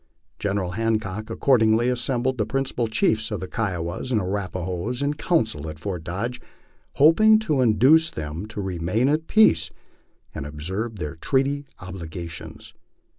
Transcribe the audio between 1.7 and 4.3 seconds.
assembled the principal chiefs of the Kiowas and